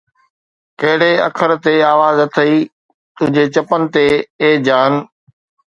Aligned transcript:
ڪھڙي 0.79 1.13
اکر 1.27 1.49
تي 1.63 1.75
آواز 1.93 2.15
اٿئي 2.25 2.55
تنھنجي 3.15 3.45
چپن 3.55 3.81
تي 3.93 4.05
اي 4.41 4.49
جان؟ 4.65 4.93